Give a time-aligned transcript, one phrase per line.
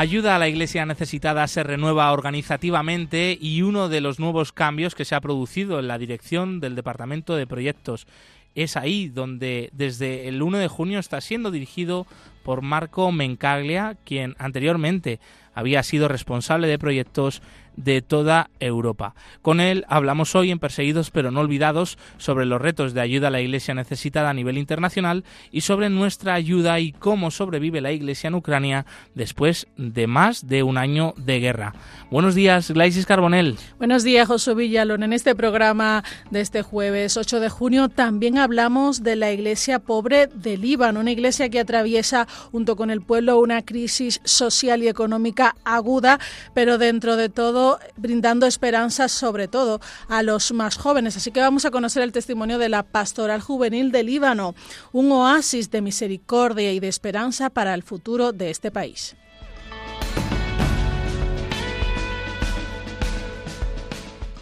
[0.00, 5.04] Ayuda a la Iglesia necesitada se renueva organizativamente y uno de los nuevos cambios que
[5.04, 8.06] se ha producido en la dirección del Departamento de Proyectos
[8.54, 12.06] es ahí donde desde el 1 de junio está siendo dirigido
[12.44, 15.20] por Marco Mencaglia, quien anteriormente
[15.52, 17.42] había sido responsable de proyectos
[17.76, 19.14] de toda Europa.
[19.42, 23.30] Con él hablamos hoy en Perseguidos pero no olvidados sobre los retos de ayuda a
[23.30, 28.28] la Iglesia necesitada a nivel internacional y sobre nuestra ayuda y cómo sobrevive la Iglesia
[28.28, 31.74] en Ucrania después de más de un año de guerra.
[32.10, 33.56] Buenos días, Glaisis Carbonell.
[33.78, 35.02] Buenos días, José Villalón.
[35.02, 40.26] En este programa de este jueves 8 de junio también hablamos de la Iglesia pobre
[40.26, 45.56] de Líbano, una iglesia que atraviesa junto con el pueblo una crisis social y económica
[45.64, 46.18] aguda,
[46.54, 47.59] pero dentro de todo
[47.96, 51.16] brindando esperanzas sobre todo a los más jóvenes.
[51.16, 54.54] Así que vamos a conocer el testimonio de la Pastoral Juvenil de Líbano,
[54.92, 59.16] un oasis de misericordia y de esperanza para el futuro de este país.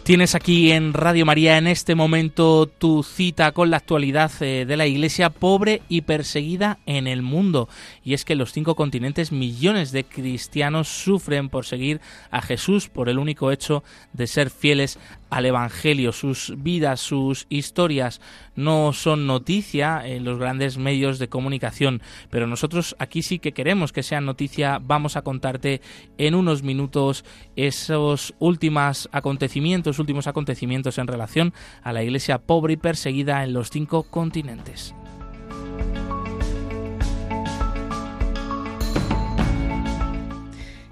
[0.09, 4.75] Tienes aquí en Radio María en este momento tu cita con la actualidad eh, de
[4.75, 7.69] la Iglesia pobre y perseguida en el mundo.
[8.03, 12.01] Y es que en los cinco continentes millones de cristianos sufren por seguir
[12.31, 14.97] a Jesús por el único hecho de ser fieles
[15.29, 16.11] al Evangelio.
[16.11, 18.21] Sus vidas, sus historias
[18.55, 23.93] no son noticia en los grandes medios de comunicación, pero nosotros aquí sí que queremos
[23.93, 24.79] que sean noticia.
[24.81, 25.81] Vamos a contarte
[26.17, 27.25] en unos minutos
[27.55, 31.53] esos últimos acontecimientos, últimos acontecimientos en relación
[31.83, 34.93] a la iglesia pobre y perseguida en los cinco continentes.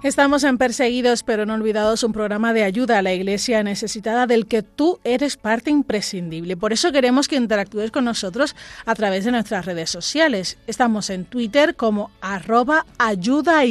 [0.04, 4.46] Estamos en Perseguidos pero no olvidados, un programa de ayuda a la iglesia necesitada del
[4.46, 6.56] que tú eres parte imprescindible.
[6.56, 8.54] Por eso queremos que interactúes con nosotros
[8.86, 10.56] a través de nuestras redes sociales.
[10.68, 13.64] Estamos en Twitter como arroba ayuda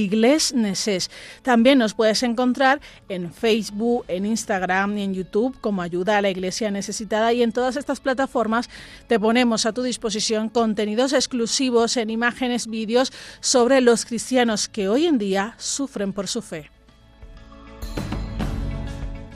[1.43, 6.29] También nos puedes encontrar en Facebook, en Instagram y en YouTube como ayuda a la
[6.29, 8.69] iglesia necesitada y en todas estas plataformas
[9.07, 15.05] te ponemos a tu disposición contenidos exclusivos en imágenes, vídeos sobre los cristianos que hoy
[15.05, 16.69] en día sufren por su fe.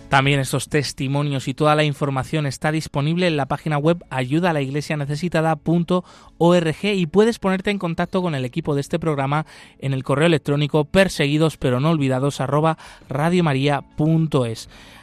[0.09, 7.05] También estos testimonios y toda la información está disponible en la página web ayudalaiglesianecesitada.org y
[7.05, 9.45] puedes ponerte en contacto con el equipo de este programa
[9.77, 12.79] en el correo electrónico perseguidos pero no olvidados arroba.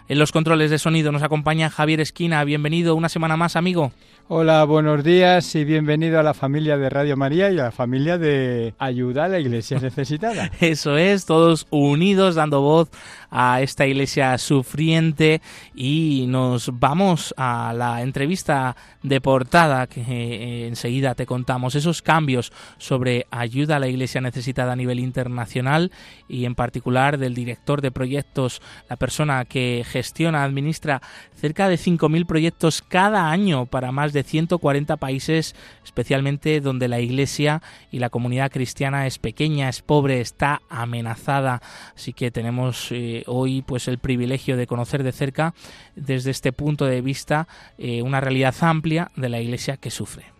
[0.09, 2.43] En los controles de sonido nos acompaña Javier Esquina.
[2.43, 3.93] Bienvenido una semana más, amigo.
[4.31, 8.19] Hola, buenos días y bienvenido a la familia de Radio María y a la familia
[8.19, 10.51] de Ayuda a la Iglesia Necesitada.
[10.61, 12.91] Eso es, todos unidos dando voz
[13.31, 15.41] a esta iglesia sufriente
[15.75, 22.53] y nos vamos a la entrevista de portada que eh, enseguida te contamos esos cambios
[22.77, 25.91] sobre ayuda a la iglesia necesitada a nivel internacional
[26.29, 28.61] y en particular del director de proyectos,
[28.91, 31.01] la persona que gestiona, administra
[31.35, 37.01] cerca de 5.000 proyectos cada año para más de de 140 países, especialmente donde la
[37.01, 37.63] Iglesia
[37.93, 41.63] y la comunidad cristiana es pequeña, es pobre, está amenazada.
[41.95, 45.55] Así que tenemos eh, hoy pues el privilegio de conocer de cerca
[45.95, 47.47] desde este punto de vista
[47.79, 50.38] eh, una realidad amplia de la Iglesia que sufre.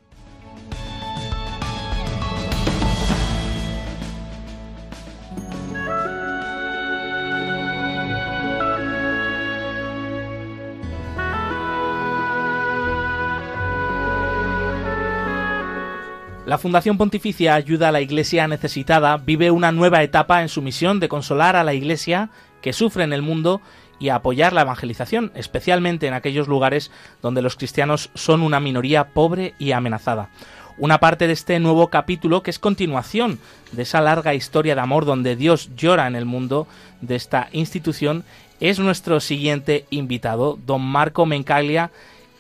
[16.49, 20.99] La Fundación Pontificia Ayuda a la Iglesia Necesitada vive una nueva etapa en su misión
[20.99, 22.31] de consolar a la Iglesia
[22.63, 23.61] que sufre en el mundo
[23.99, 26.91] y apoyar la evangelización, especialmente en aquellos lugares
[27.21, 30.31] donde los cristianos son una minoría pobre y amenazada.
[30.79, 33.39] Una parte de este nuevo capítulo que es continuación
[33.73, 36.67] de esa larga historia de amor donde Dios llora en el mundo
[37.03, 38.25] de esta institución
[38.59, 41.91] es nuestro siguiente invitado, don Marco Mencaglia,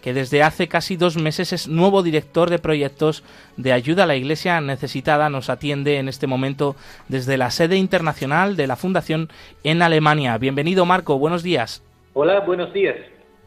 [0.02, 3.24] que desde hace casi dos meses es nuevo director de proyectos
[3.56, 5.28] de ayuda a la Iglesia necesitada.
[5.28, 6.76] Nos atiende en este momento
[7.08, 9.28] desde la sede internacional de la Fundación
[9.64, 10.38] en Alemania.
[10.38, 11.18] Bienvenido, Marco.
[11.18, 11.82] Buenos días.
[12.14, 12.96] Hola, buenos días.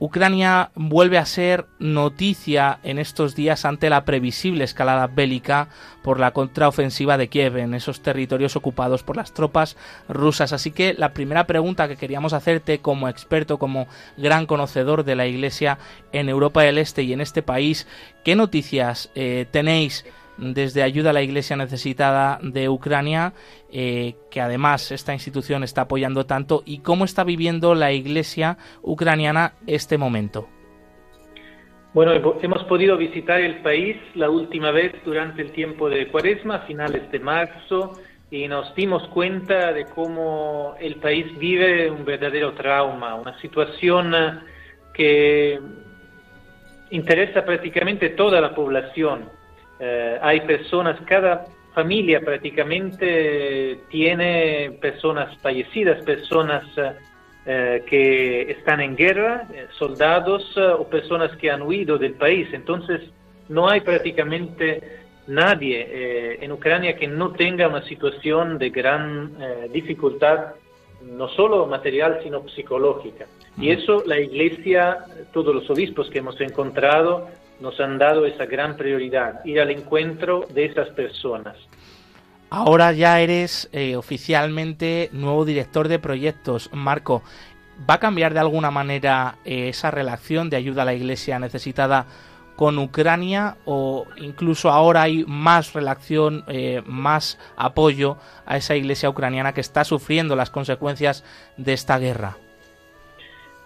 [0.02, 5.68] Ucrania vuelve a ser noticia en estos días ante la previsible escalada bélica
[6.02, 9.78] por la contraofensiva de Kiev en esos territorios ocupados por las tropas
[10.10, 10.54] rusas.
[10.54, 13.88] Así que la primera pregunta que queríamos hacerte como experto, como
[14.18, 15.78] gran conocedor de la Iglesia
[16.12, 17.86] en Europa del Este y en este país,
[18.24, 20.04] ¿qué noticias eh, tenéis?
[20.42, 23.34] Desde Ayuda a la Iglesia Necesitada de Ucrania,
[23.72, 29.54] eh, que además esta institución está apoyando tanto, y cómo está viviendo la Iglesia ucraniana
[29.68, 30.50] este momento.
[31.94, 37.12] Bueno, hemos podido visitar el país la última vez durante el tiempo de Cuaresma, finales
[37.12, 38.00] de marzo,
[38.32, 44.14] y nos dimos cuenta de cómo el país vive un verdadero trauma, una situación
[44.94, 45.60] que
[46.92, 49.41] interesa prácticamente toda la población
[49.84, 56.64] eh, hay personas, cada familia prácticamente tiene personas fallecidas, personas
[57.48, 62.48] eh, que están en guerra, eh, soldados o personas que han huido del país.
[62.54, 63.02] Entonces,
[63.50, 69.34] no hay prácticamente nadie en Ucrania que no tenga una situación de gran
[69.72, 70.56] dificultad,
[71.04, 73.26] no solo material, sino psicológica.
[73.58, 77.28] Y eso la Iglesia, todos los obispos que hemos encontrado,
[77.62, 81.56] nos han dado esa gran prioridad, ir al encuentro de esas personas.
[82.50, 86.70] Ahora ya eres eh, oficialmente nuevo director de proyectos.
[86.74, 87.24] Marco,
[87.90, 92.08] ¿va a cambiar de alguna manera eh, esa relación de ayuda a la iglesia necesitada
[92.58, 99.54] con Ucrania o incluso ahora hay más relación, eh, más apoyo a esa iglesia ucraniana
[99.54, 101.24] que está sufriendo las consecuencias
[101.56, 102.38] de esta guerra?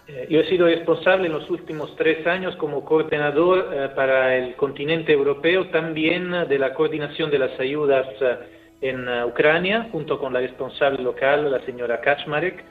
[0.07, 4.55] Eh, yo he sido responsable en los últimos tres años como coordinador eh, para el
[4.55, 8.37] continente europeo también de la coordinación de las ayudas eh,
[8.81, 12.63] en Ucrania, junto con la responsable local, la señora Kaczmarek,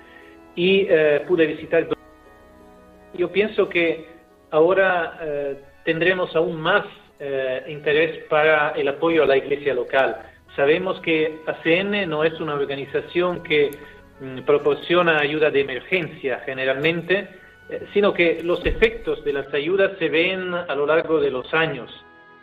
[0.54, 0.86] y
[1.26, 1.88] pude visitar.
[3.14, 4.06] Yo pienso que
[4.50, 5.18] ahora
[5.84, 6.84] tendremos aún más
[7.66, 10.18] interés para el apoyo a la iglesia local.
[10.54, 13.70] Sabemos que ACN no es una organización que
[14.46, 17.28] proporciona ayuda de emergencia generalmente,
[17.68, 21.52] eh, sino que los efectos de las ayudas se ven a lo largo de los
[21.54, 21.90] años,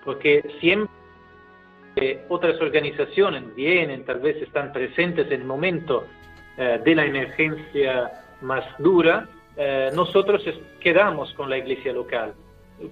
[0.04, 0.90] porque siempre
[2.30, 6.08] otras organizaciones vienen, tal vez están presentes en el momento
[6.58, 9.28] eh, de la emergencia más dura,
[9.58, 10.44] eh, nosotros
[10.80, 12.34] quedamos con la iglesia local.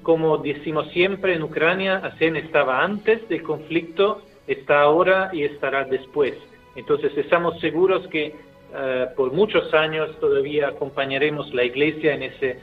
[0.04, 6.36] Como decimos siempre, en Ucrania, ASEN estaba antes del conflicto, está ahora y estará después.
[6.76, 8.36] Entonces estamos seguros que
[8.76, 12.58] eh, por muchos años todavía acompañaremos la Iglesia en ese eh,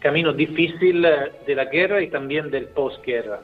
[0.00, 3.40] camino difícil eh, de la guerra y también del posguerra.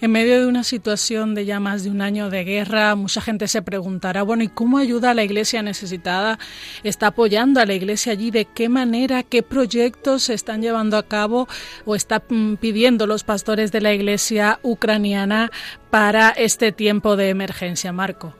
[0.00, 3.48] En medio de una situación de ya más de un año de guerra, mucha gente
[3.48, 6.38] se preguntará, bueno, ¿y cómo ayuda a la iglesia necesitada?
[6.82, 8.30] ¿Está apoyando a la iglesia allí?
[8.30, 9.22] ¿De qué manera?
[9.22, 11.48] ¿Qué proyectos se están llevando a cabo
[11.86, 15.50] o está mm, pidiendo los pastores de la iglesia ucraniana
[15.90, 18.34] para este tiempo de emergencia, Marco?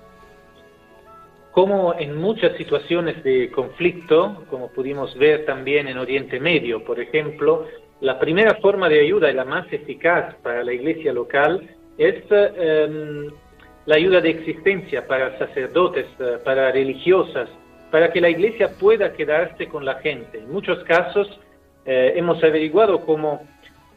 [1.58, 7.66] Como en muchas situaciones de conflicto, como pudimos ver también en Oriente Medio, por ejemplo,
[8.00, 11.68] la primera forma de ayuda y la más eficaz para la iglesia local
[11.98, 13.26] es em,
[13.86, 17.48] la ayuda de existencia para sacerdotes, eh, para religiosas,
[17.90, 20.38] para que la iglesia pueda quedarse con la gente.
[20.38, 21.26] En muchos casos
[21.86, 23.42] eh, hemos averiguado cómo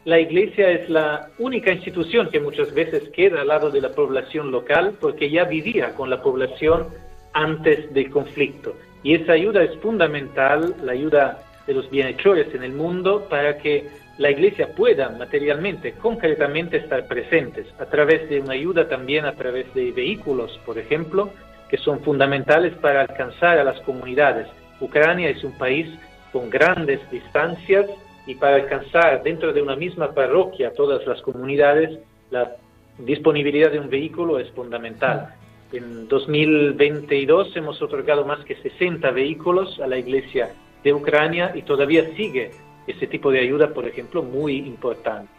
[0.04, 4.50] la iglesia es la única institución que muchas veces queda al lado de la población
[4.50, 6.88] local porque ya vivía con la población
[7.32, 8.76] antes del conflicto.
[9.02, 13.88] Y esa ayuda es fundamental, la ayuda de los bienhechores en el mundo, para que
[14.18, 19.72] la Iglesia pueda materialmente, concretamente estar presentes, a través de una ayuda también a través
[19.74, 21.30] de vehículos, por ejemplo,
[21.68, 24.46] que son fundamentales para alcanzar a las comunidades.
[24.80, 25.88] Ucrania es un país
[26.32, 27.86] con grandes distancias
[28.26, 31.98] y para alcanzar dentro de una misma parroquia todas las comunidades,
[32.30, 32.56] la
[32.98, 35.34] disponibilidad de un vehículo es fundamental.
[35.72, 42.14] En 2022 hemos otorgado más que 60 vehículos a la Iglesia de Ucrania y todavía
[42.14, 42.50] sigue
[42.86, 45.30] ese tipo de ayuda, por ejemplo, muy importante.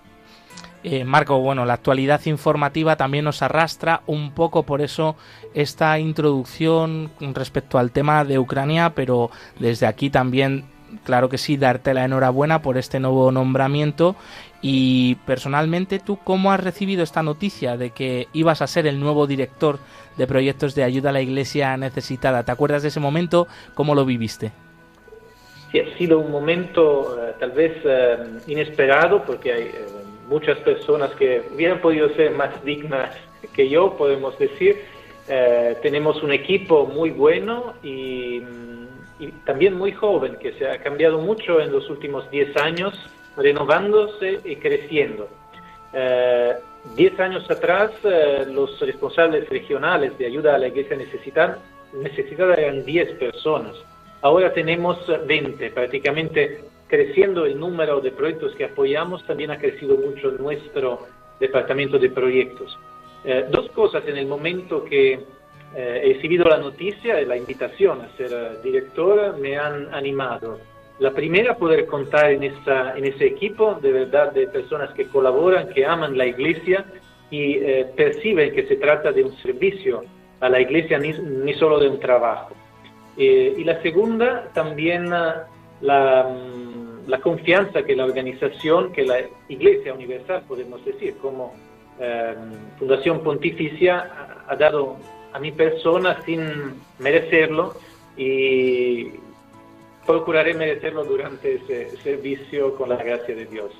[0.84, 5.16] Eh, Marco, bueno, la actualidad informativa también nos arrastra un poco, por eso
[5.54, 10.66] esta introducción respecto al tema de Ucrania, pero desde aquí también,
[11.06, 14.16] claro que sí, darte la enhorabuena por este nuevo nombramiento
[14.66, 19.28] y personalmente, ¿tú cómo has recibido esta noticia de que ibas a ser el nuevo
[19.28, 19.78] director
[20.18, 22.44] de proyectos de ayuda a la iglesia necesitada?
[22.44, 23.48] ¿Te acuerdas de ese momento?
[23.74, 24.54] ¿Cómo lo viviste?
[25.72, 28.18] Sí, ha sido un momento eh, tal vez eh,
[28.48, 29.86] inesperado porque hay eh,
[30.30, 33.14] muchas personas que hubieran podido ser más dignas
[33.54, 34.78] que yo, podemos decir.
[35.82, 38.84] tenemos un equipo muy bueno y mm,
[39.20, 42.94] y también muy joven, que se ha cambiado mucho en los últimos 10 años,
[43.38, 45.28] renovándose y creciendo.
[45.94, 46.54] Eh,
[46.96, 51.60] diez años atrás, eh, los responsables regionales de ayuda a la iglesia necesitada,
[51.94, 53.76] necesitada eran 10 personas.
[54.22, 54.98] Ahora tenemos
[55.28, 61.08] 20, prácticamente creciendo el número de proyectos que apoyamos, también ha crecido mucho nuestro
[61.40, 62.78] departamento de proyectos.
[63.26, 65.22] Eh, dos cosas en el momento que eh,
[65.76, 70.60] he recibido la noticia y la invitación a ser eh, directora me han animado.
[71.04, 75.68] La primera, poder contar en, esta, en ese equipo de verdad de personas que colaboran,
[75.68, 76.86] que aman la iglesia
[77.30, 77.58] y
[77.98, 80.06] perciben que se trata de un servicio
[80.40, 82.56] a la iglesia, ni, ni solo de un trabajo.
[83.18, 85.46] y la segunda, también la,
[85.82, 89.18] mm, la confianza que la organización, que la
[89.50, 91.54] Iglesia Universal, podemos decir, como
[92.00, 92.34] eh,
[92.80, 94.10] Fundación Pontificia
[94.48, 94.96] ha dado
[95.34, 96.42] a mi persona sin
[97.00, 97.74] merecerlo
[98.16, 99.10] y
[100.06, 103.72] procuraré merecerlo durante ese servicio con la gracia de Dios.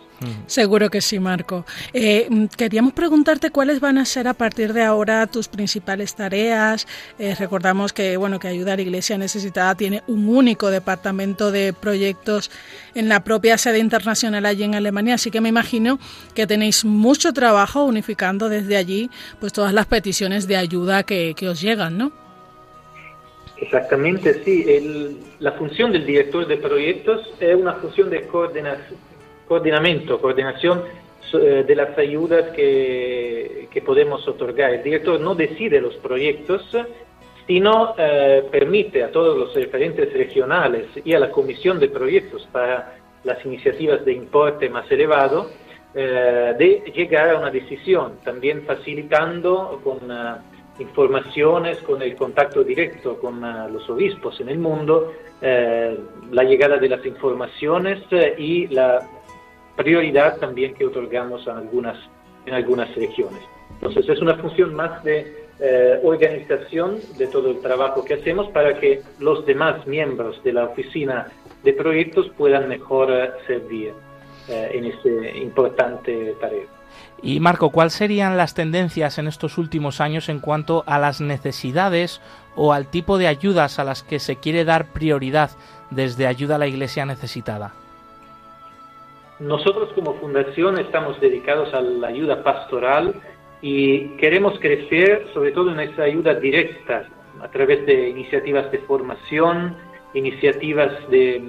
[0.46, 1.66] Seguro que sí, Marco.
[1.94, 6.88] Eh, queríamos preguntarte cuáles van a ser a partir de ahora tus principales tareas.
[7.20, 12.52] Eh, recordamos que bueno que Ayuda Iglesia Necesitada tiene un único departamento de proyectos
[12.96, 16.00] en la propia sede internacional allí en Alemania, así que me imagino
[16.34, 21.50] que tenéis mucho trabajo unificando desde allí pues todas las peticiones de ayuda que, que
[21.50, 22.23] os llegan, ¿no?
[23.64, 24.66] Exactamente, sí.
[25.40, 30.84] la función del director de proyectos es una función de coordinamiento, coordinación
[31.34, 34.74] eh, de las ayudas que, podemos otorgar.
[34.74, 36.70] El director no decide los proyectos,
[37.48, 42.98] sino eh, permite a todos los referentes regionales y a la comisión de proyectos para
[43.24, 45.50] las iniciativas de importe más elevado
[45.94, 50.00] eh, de llegar a una decisión, también facilitando con
[50.80, 55.12] informaciones, con el contacto directo con uh, los obispos en el mundo,
[55.42, 56.00] eh,
[56.32, 59.08] la llegada de las informaciones eh, y la
[59.76, 63.44] prioridad también que otorgamos en algunas regiones.
[63.74, 68.80] Entonces es una función más de eh, organización de todo el trabajo que hacemos para
[68.80, 71.28] que los demás miembros de la oficina
[71.64, 73.12] de proyectos puedan mejor
[73.46, 73.94] servir
[74.48, 76.73] en este importante tarea.
[77.26, 82.22] Y Marco, ¿cuáles serían las tendencias en estos últimos años en cuanto a las necesidades
[82.58, 85.52] o al tipo de ayudas a las que se quiere dar prioridad
[85.90, 87.74] desde ayuda a la Iglesia necesitada?
[89.40, 93.16] Nosotros como fundación estamos dedicados a la ayuda pastoral
[93.62, 97.08] y queremos crecer sobre todo en esa ayuda directa
[97.42, 99.78] a través de iniciativas de formación,
[100.14, 101.42] iniciativas de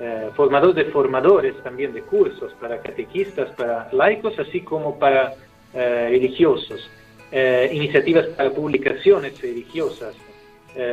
[0.00, 5.34] eh, formadores de formadores también de cursos para catequistas, para laicos, así como para
[5.74, 6.88] eh, religiosos,
[7.32, 10.14] eh, iniciativas para publicaciones religiosas.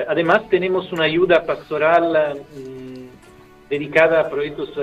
[0.07, 4.73] además, tenemos una ayuda pastoral mm, dedicada a proyectos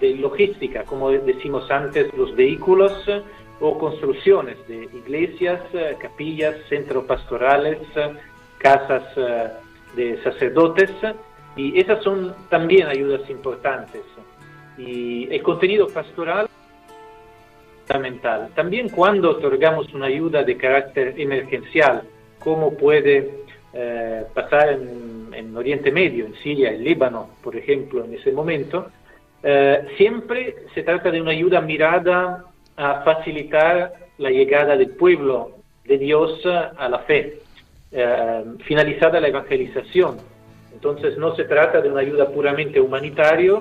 [0.00, 2.94] de logística, como decimos antes, los vehículos
[3.60, 5.60] o construcciones de iglesias,
[6.00, 7.78] capillas, centros pastorales,
[8.58, 9.04] casas
[9.94, 10.90] de sacerdotes
[11.58, 14.02] y esas son también ayudas importantes.
[14.78, 16.48] Y el contenido pastoral
[17.84, 18.50] fundamental.
[18.54, 22.02] También cuando otorgamos una ayuda de carácter emergencial,
[22.38, 23.30] como puede
[23.72, 28.90] eh, pasar en, Oriente Medio, en Siria, en Líbano, por ejemplo, en ese momento,
[29.42, 32.44] eh, siempre se trata de una ayuda mirada
[32.76, 37.40] a facilitar la llegada del pueblo de Dios a la fe,
[37.90, 40.18] eh, finalizada la evangelización
[40.78, 43.54] entonces no se trata de una ayuda puramente humanitaria,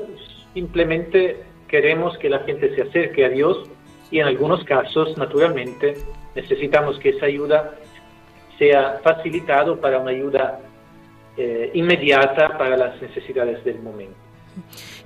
[0.53, 3.67] simplemente queremos que la gente se acerque a Dios
[4.11, 5.97] y en algunos casos, naturalmente,
[6.35, 7.73] necesitamos que esa ayuda
[8.59, 10.59] sea facilitado para una ayuda
[11.37, 14.15] eh, inmediata para las necesidades del momento.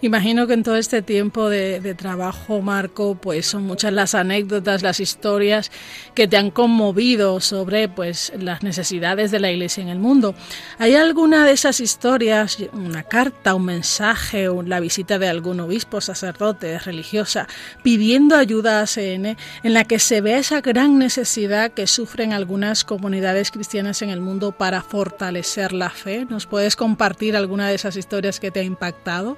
[0.03, 4.99] Imagino que en todo este tiempo de, trabajo, Marco, pues son muchas las anécdotas, las
[4.99, 5.71] historias
[6.15, 10.33] que te han conmovido sobre pues las necesidades de la Iglesia en el mundo.
[10.79, 16.79] ¿Hay alguna de esas historias, una carta, un mensaje, la visita de algún obispo, sacerdote,
[16.79, 17.47] religiosa,
[17.83, 22.83] pidiendo ayuda a ACN, en la que se ve esa gran necesidad que sufren algunas
[22.85, 26.25] comunidades cristianas en el mundo para fortalecer la fe?
[26.27, 29.37] ¿Nos puedes compartir alguna de esas historias que te ha impactado?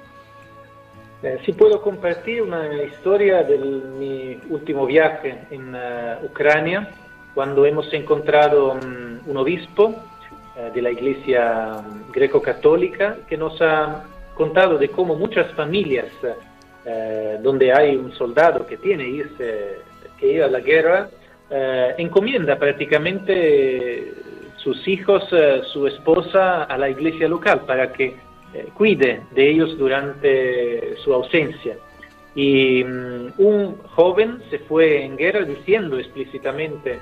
[1.24, 6.90] Eh, si puedo compartir una historia de mi último viaje en uh, Ucrania,
[7.32, 14.04] cuando hemos encontrado um, un obispo uh, de la iglesia um, greco-católica que nos ha
[14.34, 19.78] contado de cómo muchas familias uh, donde hay un soldado que tiene irse,
[20.18, 21.08] que ir a la guerra,
[21.96, 24.12] encomienda prácticamente
[24.56, 25.22] sus hijos,
[25.72, 28.16] su esposa a la iglesia local para que
[28.74, 31.76] cuide de ellos durante su ausencia.
[32.34, 36.98] Y mm, un joven se fue en guerra diciendo explícitamente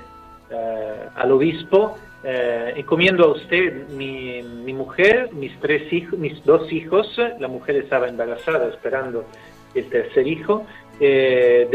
[1.15, 7.07] al obispo, encomiendo a usted mi, mi, mujer, mis tres hijos, mis dos hijos,
[7.39, 9.25] la mujer estaba embarazada esperando
[9.73, 10.63] el tercer hijo,
[10.99, 11.67] eh,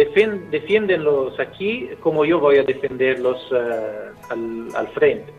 [0.50, 5.32] defiéndenlos aquí como yo voy a defenderlos eh, al, frente.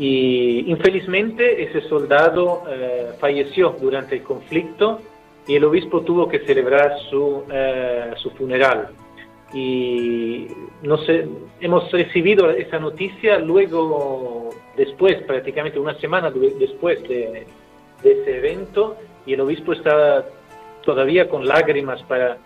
[0.00, 5.02] Y infelizmente ese soldado eh, falleció durante el conflicto
[5.46, 8.88] y el obispo tuvo que celebrar su, eh, su funeral.
[9.52, 10.46] Y
[10.82, 11.28] no sé,
[11.60, 17.44] hemos recibido esa noticia luego, después, prácticamente una semana después de,
[18.02, 20.24] de ese evento, y el obispo estaba
[20.82, 22.38] todavía con lágrimas para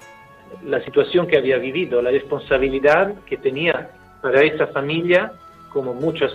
[0.67, 5.31] la situación que había vivido, la responsabilidad que tenía para esa familia,
[5.73, 6.33] como muchas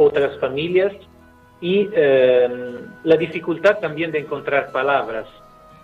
[0.00, 0.92] otras familias,
[1.60, 5.26] y em, la dificultad también de encontrar palabras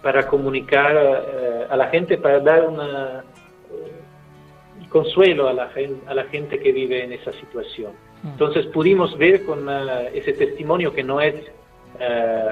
[0.03, 3.21] para comunicar eh, a la gente, para dar un eh,
[4.89, 5.71] consuelo a la,
[6.07, 7.93] a la gente que vive en esa situación.
[8.23, 8.29] Mm.
[8.29, 11.35] Entonces pudimos ver con eh, ese testimonio que no es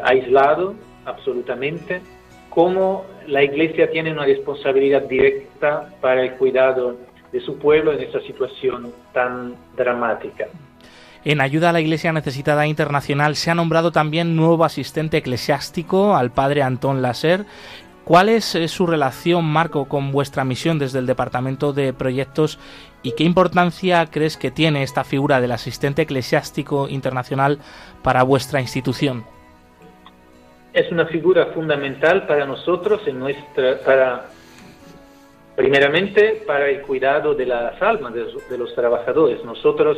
[0.04, 2.00] aislado absolutamente,
[2.49, 6.97] cómo la Iglesia tiene una responsabilidad directa para el cuidado
[7.30, 10.47] de su pueblo en esta situación tan dramática.
[11.25, 16.31] En ayuda a la Iglesia Necesitada Internacional se ha nombrado también nuevo asistente eclesiástico al
[16.31, 17.47] padre Antón Lasser.
[18.04, 22.59] ¿Cuál es eh, su relación, Marco, con vuestra misión desde el Departamento de Proyectos
[23.02, 27.59] y qué importancia crees que tiene esta figura del asistente eclesiástico internacional
[28.02, 29.25] para vuestra institución?
[30.75, 34.26] es una figura fundamental para nosotros en nuestra para
[35.54, 39.45] primeramente para el cuidado de las almas de, los trabajadores.
[39.45, 39.97] Nosotros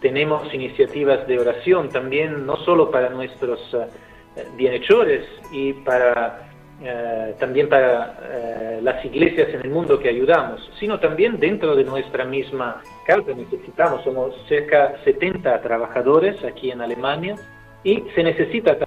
[0.00, 6.50] tenemos iniciativas de oración también no solo para nuestros eh, bienhechores y para
[6.82, 11.84] eh, también para eh, las iglesias en el mundo que ayudamos, sino también dentro de
[11.84, 13.32] nuestra misma casa.
[13.36, 17.36] Necesitamos, somos cerca 70 trabajadores aquí en Alemania
[17.84, 18.78] y se necesita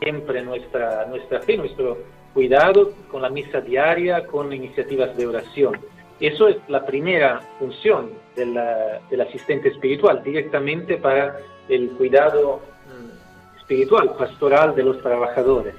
[0.00, 1.98] siempre nuestra, nuestra fe, nuestro
[2.32, 5.78] cuidado con la misa diaria, con iniciativas de oración.
[6.18, 14.74] Eso es la primera función del asistente espiritual, directamente para el cuidado mm, espiritual, pastoral
[14.74, 15.74] de los trabajadores.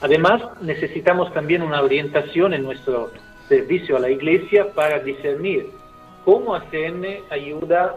[0.00, 3.10] Además, necesitamos también una orientación en nuestro
[3.48, 5.70] servicio a la iglesia para discernir
[6.24, 7.96] cómo ACN ayuda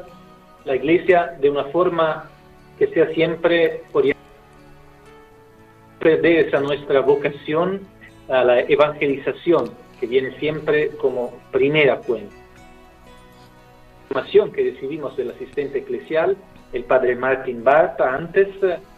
[0.66, 2.30] la iglesia de una forma
[2.80, 4.22] que sea siempre orientada
[6.00, 7.82] de esa nuestra vocación
[8.28, 12.41] a la evangelización, que viene siempre como primera cuenta.
[14.12, 16.36] La información que recibimos del asistente eclesial,
[16.74, 18.50] el padre Martin Barta, antes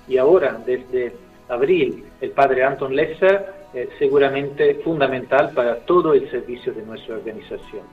[0.07, 1.13] y ahora, desde
[1.49, 3.45] abril, el padre Anton Lesser,
[3.75, 7.83] eh, seguramente fundamental para todo el servicio de nuestra organización.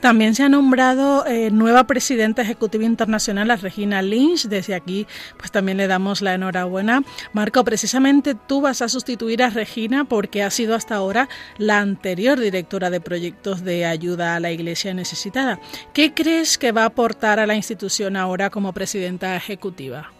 [0.00, 4.46] También se ha nombrado eh, nueva presidenta ejecutiva internacional a Regina Lynch.
[4.46, 5.06] Desde aquí,
[5.38, 7.02] pues también le damos la enhorabuena.
[7.32, 11.28] Marco, precisamente tú vas a sustituir a Regina porque ha sido hasta ahora
[11.58, 15.60] la anterior directora de proyectos de ayuda a la Iglesia necesitada.
[15.92, 20.12] ¿Qué crees que va a aportar a la institución ahora como presidenta ejecutiva?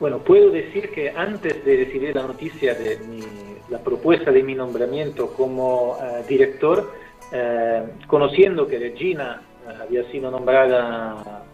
[0.00, 2.98] Bueno, puedo decir que antes de recibir la noticia de
[3.70, 6.92] la propuesta de mi nombramiento como eh, director,
[7.32, 11.44] eh, conociendo que Regina eh, había sido nombrada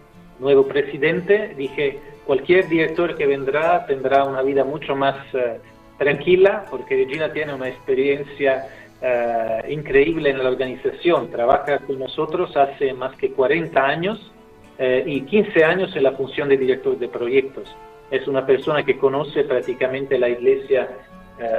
[0.41, 5.61] nuevo presidente, dije, cualquier director que vendrá tendrá una vida mucho más eh,
[5.97, 8.67] tranquila, porque Regina tiene una experiencia
[9.69, 14.33] increíble en la organización, trabaja con nosotros hace más que 40 años
[15.07, 17.73] y 15 años en la función de director de proyectos.
[18.11, 20.88] Es una persona que conoce prácticamente la iglesia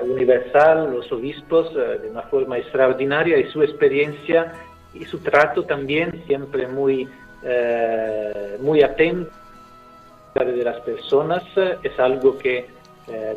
[0.03, 4.53] universal, los obispos, eh, de una forma extraordinaria y su experiencia
[4.93, 7.07] y su trato también siempre muy,
[7.43, 9.31] eh, muy atento
[10.35, 11.43] de las personas
[11.83, 12.65] es algo que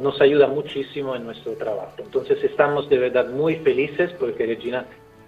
[0.03, 1.95] nos ayuda muchísimo en nuestro trabajo.
[1.97, 4.85] Entonces estamos de verdad muy felices porque Regina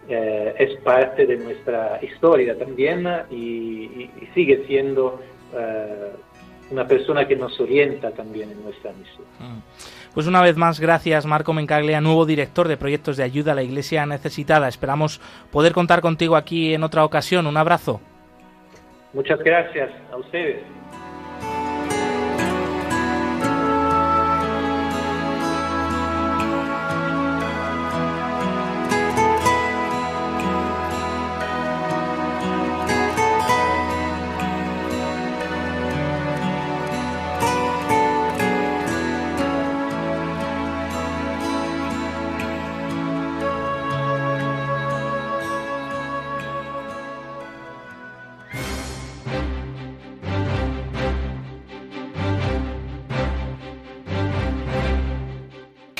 [0.06, 5.18] es parte de nuestra historia también y, sigue siendo
[6.74, 9.24] una persona que nos orienta también en nuestra misión.
[9.38, 9.62] Mm.
[10.12, 13.62] Pues una vez más, gracias Marco Mencaglia, nuevo director de proyectos de ayuda a la
[13.62, 14.68] Iglesia necesitada.
[14.68, 17.46] Esperamos poder contar contigo aquí en otra ocasión.
[17.46, 18.00] Un abrazo.
[19.12, 20.62] Muchas gracias a ustedes.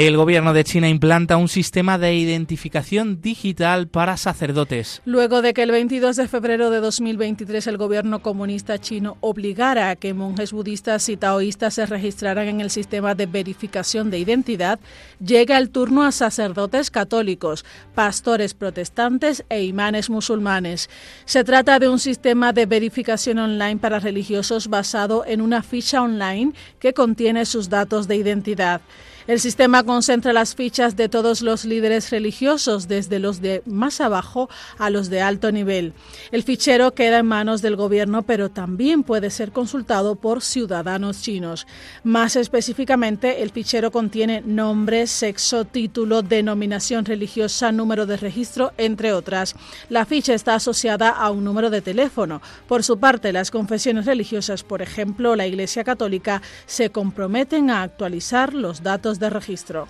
[0.00, 5.02] El gobierno de China implanta un sistema de identificación digital para sacerdotes.
[5.04, 9.96] Luego de que el 22 de febrero de 2023 el gobierno comunista chino obligara a
[9.96, 14.78] que monjes budistas y taoístas se registraran en el sistema de verificación de identidad,
[15.18, 17.64] llega el turno a sacerdotes católicos,
[17.96, 20.88] pastores protestantes e imanes musulmanes.
[21.24, 26.52] Se trata de un sistema de verificación online para religiosos basado en una ficha online
[26.78, 28.80] que contiene sus datos de identidad.
[29.28, 34.48] El sistema concentra las fichas de todos los líderes religiosos, desde los de más abajo
[34.78, 35.92] a los de alto nivel.
[36.32, 41.66] El fichero queda en manos del gobierno, pero también puede ser consultado por ciudadanos chinos.
[42.04, 49.56] Más específicamente, el fichero contiene nombre, sexo, título, denominación religiosa, número de registro, entre otras.
[49.90, 52.40] La ficha está asociada a un número de teléfono.
[52.66, 58.54] Por su parte, las confesiones religiosas, por ejemplo, la Iglesia Católica, se comprometen a actualizar
[58.54, 59.88] los datos de registro.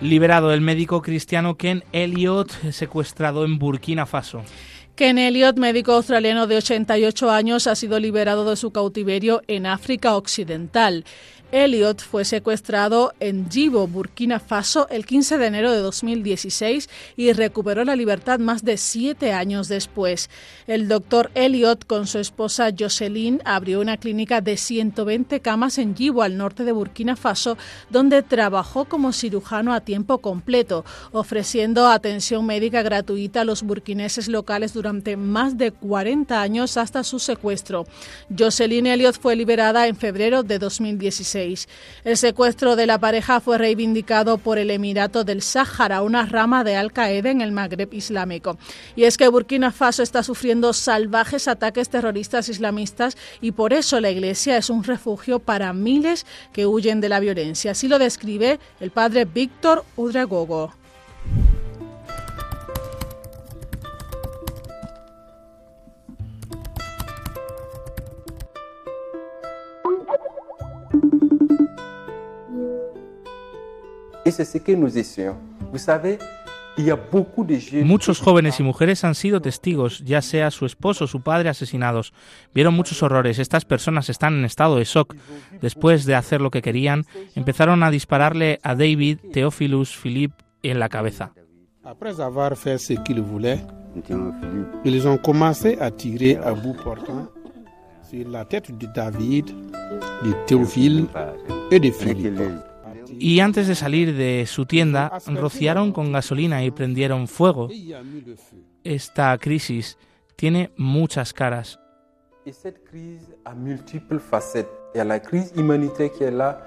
[0.00, 4.42] Liberado el médico cristiano Ken Elliot, secuestrado en Burkina Faso.
[4.98, 10.16] Ken Elliot, médico australiano de 88 años, ha sido liberado de su cautiverio en África
[10.16, 11.04] Occidental.
[11.50, 17.84] Elliot fue secuestrado en Djibo, Burkina Faso, el 15 de enero de 2016 y recuperó
[17.84, 20.28] la libertad más de siete años después.
[20.66, 26.22] El doctor Elliot, con su esposa Jocelyn, abrió una clínica de 120 camas en Djibo,
[26.22, 27.56] al norte de Burkina Faso,
[27.88, 34.74] donde trabajó como cirujano a tiempo completo, ofreciendo atención médica gratuita a los burkineses locales
[34.74, 37.86] durante más de 40 años hasta su secuestro.
[38.36, 41.37] Jocelyn Elliot fue liberada en febrero de 2016.
[42.04, 46.76] El secuestro de la pareja fue reivindicado por el Emirato del Sáhara, una rama de
[46.76, 48.58] Al Qaeda en el Magreb Islámico.
[48.96, 54.10] Y es que Burkina Faso está sufriendo salvajes ataques terroristas islamistas y por eso la
[54.10, 57.72] iglesia es un refugio para miles que huyen de la violencia.
[57.72, 60.72] Así lo describe el padre Víctor Udragogo.
[77.84, 82.12] Muchos jóvenes y mujeres han sido testigos, ya sea su esposo o su padre asesinados.
[82.54, 83.40] Vieron muchos horrores.
[83.40, 85.16] Estas personas están en estado de shock.
[85.60, 90.88] Después de hacer lo que querían, empezaron a dispararle a David, Theophilus, Philip en la
[90.88, 91.32] cabeza.
[99.10, 99.46] David,
[100.22, 101.06] de Théophile
[101.70, 102.77] et de Philippe.
[103.18, 107.68] Y antes de salir de su tienda, rociaron con gasolina y prendieron fuego.
[108.84, 109.98] Esta crisis
[110.36, 111.78] tiene muchas caras.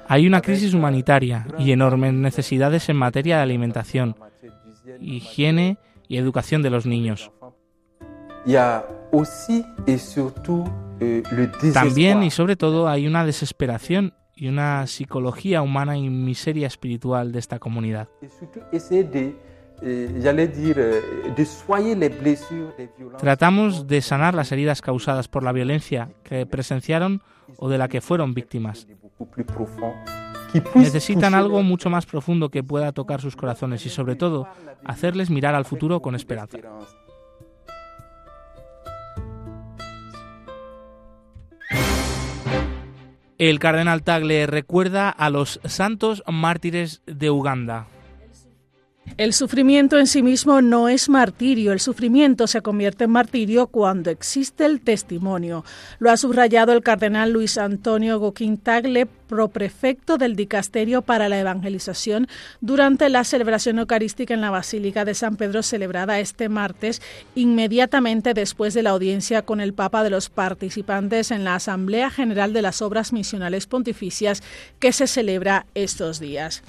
[0.07, 4.15] Hay una crisis humanitaria y enormes necesidades en materia de alimentación,
[4.99, 5.77] higiene
[6.07, 7.31] y educación de los niños.
[11.73, 17.37] También y sobre todo hay una desesperación y una psicología humana y miseria espiritual de
[17.37, 18.09] esta comunidad.
[23.19, 27.21] Tratamos de sanar las heridas causadas por la violencia que presenciaron
[27.57, 28.87] o de la que fueron víctimas.
[30.73, 34.47] Necesitan algo mucho más profundo que pueda tocar sus corazones y sobre todo
[34.83, 36.57] hacerles mirar al futuro con esperanza.
[43.41, 47.87] El cardenal Tagle recuerda a los santos mártires de Uganda.
[49.17, 54.09] El sufrimiento en sí mismo no es martirio, el sufrimiento se convierte en martirio cuando
[54.09, 55.65] existe el testimonio.
[55.99, 62.27] Lo ha subrayado el cardenal Luis Antonio Goquín Tagle, proprefecto del Dicasterio para la Evangelización,
[62.61, 67.01] durante la celebración eucarística en la Basílica de San Pedro celebrada este martes,
[67.35, 72.53] inmediatamente después de la audiencia con el Papa de los participantes en la Asamblea General
[72.53, 74.41] de las Obras Misionales Pontificias
[74.79, 76.63] que se celebra estos días.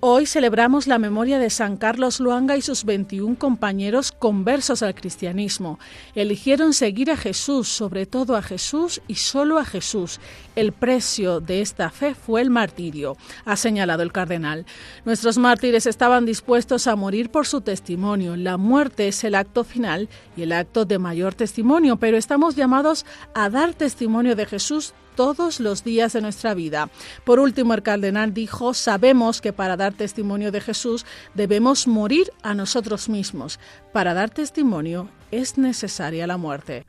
[0.00, 5.78] Hoy celebramos la memoria de San Carlos Luanga y sus 21 compañeros conversos al cristianismo.
[6.14, 10.20] Eligieron seguir a Jesús, sobre todo a Jesús y solo a Jesús.
[10.56, 14.66] El precio de esta fe fue el martirio, ha señalado el cardenal.
[15.04, 18.36] Nuestros mártires estaban dispuestos a morir por su testimonio.
[18.36, 23.06] La muerte es el acto final y el acto de mayor testimonio, pero estamos llamados
[23.34, 26.90] a dar testimonio de Jesús todos los días de nuestra vida.
[27.24, 32.54] Por último, el cardenal dijo, sabemos que para dar testimonio de Jesús debemos morir a
[32.54, 33.58] nosotros mismos.
[33.92, 36.84] Para dar testimonio es necesaria la muerte.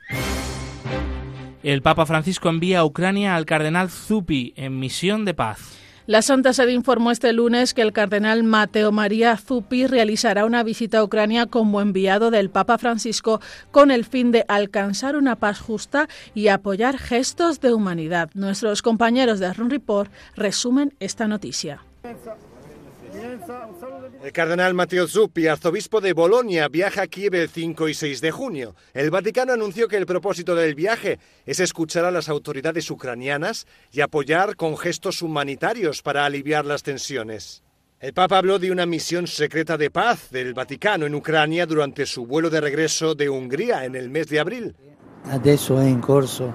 [1.62, 5.85] El Papa Francisco envía a Ucrania al cardenal Zuppi en misión de paz.
[6.06, 10.98] La Santa Sede informó este lunes que el cardenal Mateo María Zuppi realizará una visita
[10.98, 13.40] a Ucrania como enviado del Papa Francisco
[13.72, 18.30] con el fin de alcanzar una paz justa y apoyar gestos de humanidad.
[18.34, 21.82] Nuestros compañeros de Run Report resumen esta noticia.
[24.22, 28.30] El cardenal Matteo Zuppi, arzobispo de Bolonia, viaja a Kiev el 5 y 6 de
[28.30, 28.74] junio.
[28.94, 34.00] El Vaticano anunció que el propósito del viaje es escuchar a las autoridades ucranianas y
[34.00, 37.62] apoyar con gestos humanitarios para aliviar las tensiones.
[37.98, 42.26] El Papa habló de una misión secreta de paz del Vaticano en Ucrania durante su
[42.26, 44.76] vuelo de regreso de Hungría en el mes de abril.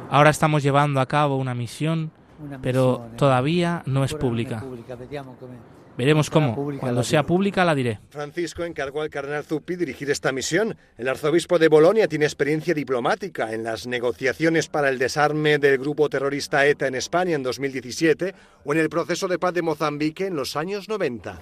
[0.09, 2.11] Ahora estamos llevando a cabo una misión,
[2.61, 4.63] pero todavía no es pública.
[6.01, 6.55] Veremos cómo.
[6.79, 7.99] Cuando sea pública la diré.
[8.09, 10.75] Francisco encargó al cardenal Zuppi dirigir esta misión.
[10.97, 16.09] El arzobispo de Bolonia tiene experiencia diplomática en las negociaciones para el desarme del grupo
[16.09, 18.33] terrorista ETA en España en 2017
[18.65, 21.39] o en el proceso de paz de Mozambique en los años 90.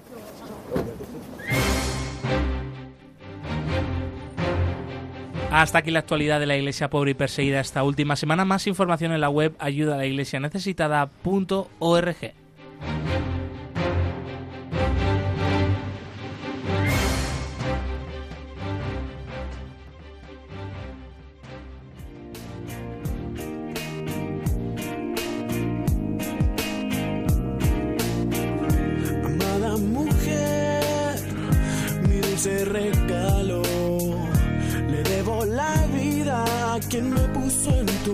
[5.50, 8.44] Hasta aquí la actualidad de la Iglesia pobre y perseguida esta última semana.
[8.44, 12.39] Más información en la web ayudalaiglesianecesitada.org.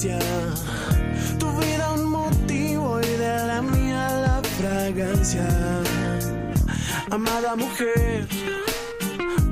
[0.00, 5.46] Tu vida un motivo y de la mía la fragancia.
[7.10, 8.26] Amada mujer,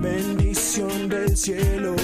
[0.00, 1.96] bendición del cielo.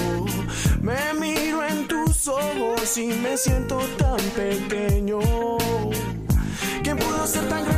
[0.79, 5.21] Me miro en tus ojos y me siento tan pequeño.
[6.83, 7.74] ¿Quién pudo ser tan grande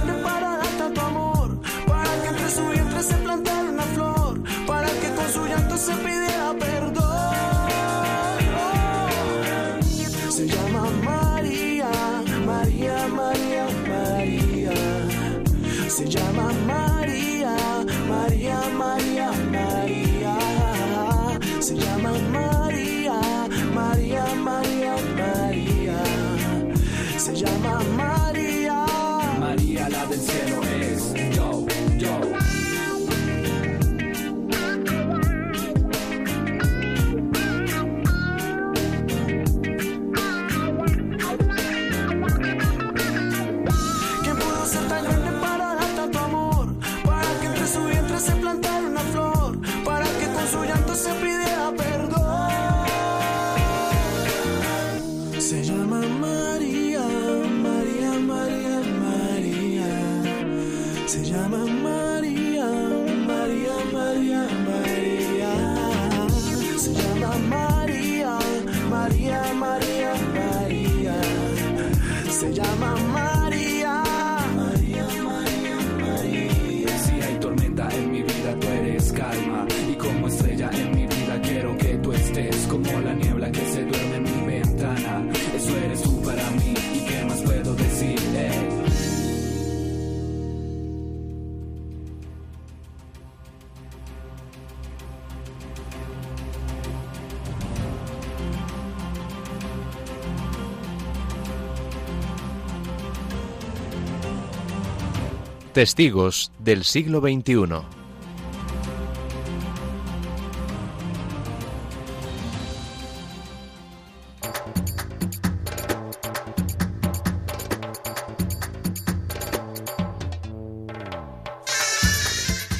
[105.77, 107.83] Testigos del siglo XXI.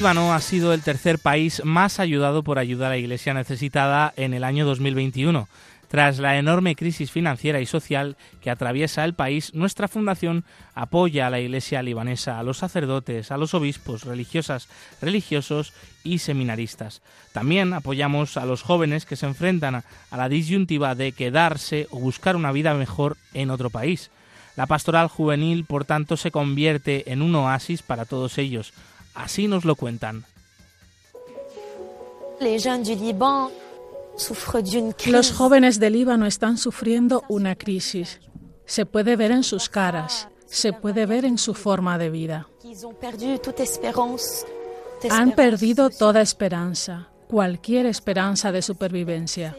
[0.00, 4.34] Líbano ha sido el tercer país más ayudado por ayuda a la Iglesia necesitada en
[4.34, 5.48] el año 2021.
[5.88, 11.30] Tras la enorme crisis financiera y social que atraviesa el país, nuestra fundación apoya a
[11.30, 14.68] la Iglesia libanesa, a los sacerdotes, a los obispos, religiosas,
[15.00, 15.72] religiosos
[16.04, 17.00] y seminaristas.
[17.32, 22.36] También apoyamos a los jóvenes que se enfrentan a la disyuntiva de quedarse o buscar
[22.36, 24.10] una vida mejor en otro país.
[24.56, 28.72] La pastoral juvenil, por tanto, se convierte en un oasis para todos ellos,
[29.18, 30.24] Así nos lo cuentan.
[35.06, 38.20] Los jóvenes del Líbano están sufriendo una crisis.
[38.64, 42.48] Se puede ver en sus caras, se puede ver en su forma de vida.
[45.10, 49.56] Han perdido toda esperanza, cualquier esperanza de supervivencia.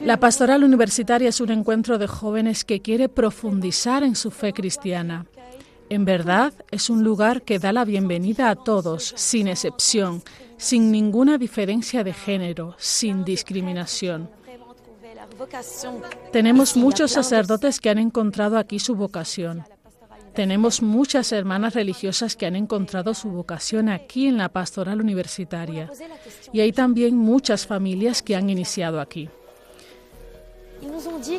[0.00, 5.26] La pastoral universitaria es un encuentro de jóvenes que quiere profundizar en su fe cristiana
[5.90, 10.22] en verdad, es un lugar que da la bienvenida a todos, sin excepción,
[10.56, 14.30] sin ninguna diferencia de género, sin discriminación.
[16.32, 19.64] Tenemos muchos sacerdotes que han encontrado aquí su vocación.
[20.34, 25.88] Tenemos muchas hermanas religiosas que han encontrado su vocación aquí en la pastoral universitaria.
[26.52, 29.28] Y hay también muchas familias que han iniciado aquí.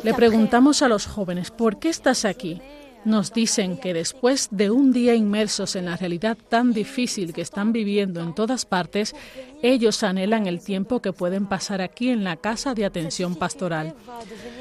[0.02, 2.60] Le preguntamos a los jóvenes, ¿por qué estás aquí?
[3.06, 7.72] Nos dicen que después de un día inmersos en la realidad tan difícil que están
[7.72, 9.14] viviendo en todas partes,
[9.62, 13.94] ellos anhelan el tiempo que pueden pasar aquí en la casa de atención pastoral.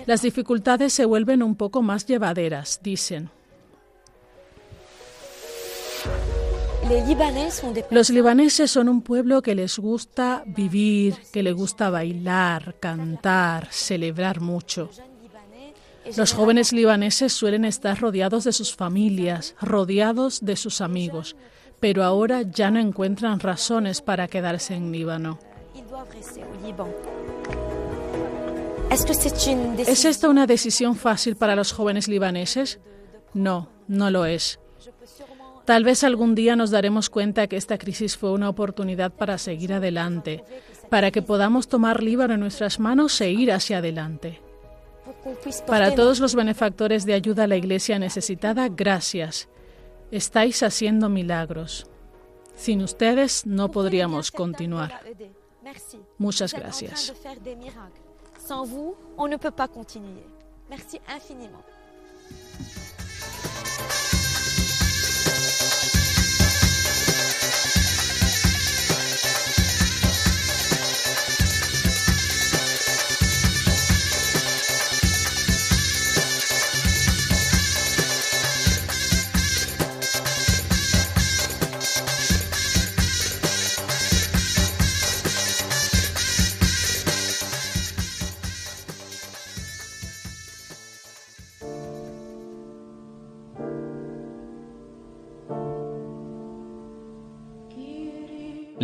[0.06, 3.30] Las dificultades se vuelven un poco más llevaderas, dicen.
[7.90, 14.40] Los libaneses son un pueblo que les gusta vivir, que les gusta bailar, cantar, celebrar
[14.40, 14.92] mucho.
[16.18, 21.36] Los jóvenes libaneses suelen estar rodeados de sus familias, rodeados de sus amigos,
[21.80, 25.40] pero ahora ya no encuentran razones para quedarse en Líbano.
[29.88, 32.80] ¿Es esta una decisión fácil para los jóvenes libaneses?
[33.34, 34.60] No, no lo es.
[35.66, 39.74] Tal vez algún día nos daremos cuenta que esta crisis fue una oportunidad para seguir
[39.74, 40.44] adelante,
[40.90, 44.45] para que podamos tomar Líbano en nuestras manos e ir hacia adelante.
[45.68, 49.48] Para todos los benefactores de ayuda a la iglesia necesitada, gracias.
[50.12, 51.88] Estáis haciendo milagros.
[52.56, 55.02] Sin ustedes no podríamos continuar.
[56.18, 57.14] Muchas gracias.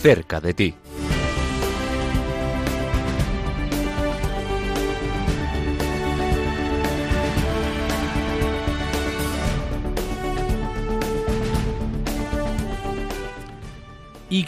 [0.00, 0.74] Cerca de ti.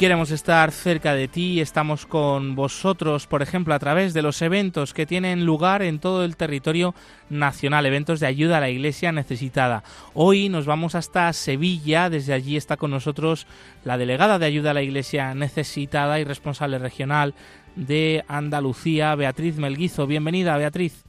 [0.02, 1.60] Queremos estar cerca de ti.
[1.60, 6.24] Estamos con vosotros, por ejemplo, a través de los eventos que tienen lugar en todo
[6.24, 6.92] el territorio
[7.30, 9.84] nacional, eventos de ayuda a la Iglesia necesitada.
[10.12, 13.46] Hoy nos vamos hasta Sevilla, desde allí está con nosotros
[13.84, 17.32] la delegada de ayuda a la Iglesia necesitada y responsable regional
[17.76, 20.08] de Andalucía, Beatriz Melguizo.
[20.08, 21.04] Bienvenida, Beatriz.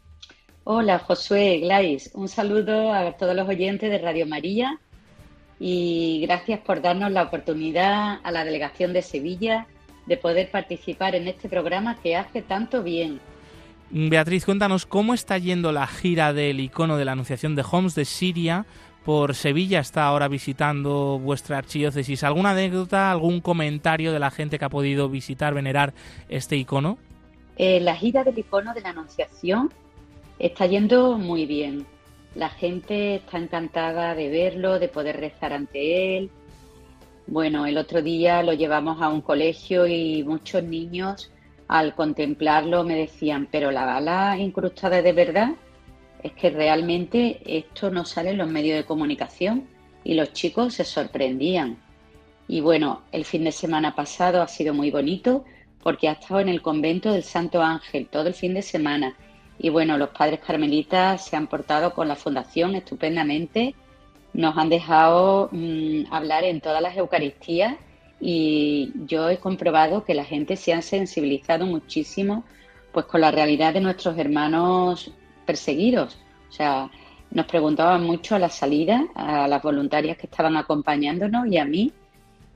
[0.65, 2.11] Hola, Josué Glais.
[2.13, 4.79] Un saludo a todos los oyentes de Radio María
[5.59, 9.67] y gracias por darnos la oportunidad a la delegación de Sevilla
[10.05, 13.19] de poder participar en este programa que hace tanto bien.
[13.89, 18.05] Beatriz, cuéntanos cómo está yendo la gira del icono de la Anunciación de Homs de
[18.05, 18.65] Siria
[19.05, 19.79] por Sevilla.
[19.79, 22.23] Está ahora visitando vuestra archidiócesis.
[22.23, 25.93] ¿Alguna anécdota, algún comentario de la gente que ha podido visitar, venerar
[26.27, 26.97] este icono?
[27.55, 29.71] Eh, la gira del icono de la Anunciación
[30.39, 31.85] está yendo muy bien.
[32.35, 36.31] La gente está encantada de verlo, de poder rezar ante él.
[37.27, 41.31] Bueno, el otro día lo llevamos a un colegio y muchos niños
[41.67, 45.51] al contemplarlo me decían, pero la bala incrustada de verdad
[46.21, 49.67] es que realmente esto no sale en los medios de comunicación
[50.03, 51.77] y los chicos se sorprendían.
[52.47, 55.45] Y bueno, el fin de semana pasado ha sido muy bonito
[55.81, 59.15] porque ha estado en el convento del Santo Ángel todo el fin de semana
[59.59, 63.75] y bueno, los padres carmelitas se han portado con la fundación estupendamente,
[64.33, 67.75] nos han dejado mm, hablar en todas las Eucaristías
[68.19, 72.43] y yo he comprobado que la gente se ha sensibilizado muchísimo
[72.91, 75.11] pues con la realidad de nuestros hermanos
[75.45, 76.17] perseguidos.
[76.49, 76.89] O sea,
[77.31, 81.91] nos preguntaban mucho a la salida, a las voluntarias que estaban acompañándonos y a mí,